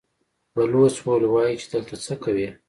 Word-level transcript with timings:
بلوڅ 0.53 0.95
وويل: 1.05 1.23
وايي 1.33 1.55
چې 1.61 1.67
دلته 1.73 1.95
څه 2.05 2.13
کوئ؟ 2.23 2.45